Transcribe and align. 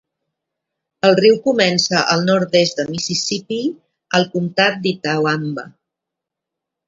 El 1.07 1.11
riu 1.19 1.35
comença 1.47 1.99
al 2.13 2.23
nord-est 2.29 2.79
de 2.81 2.85
Mississipí, 2.93 3.59
al 4.21 4.27
comtat 4.37 4.79
d'Itawamba. 4.87 5.67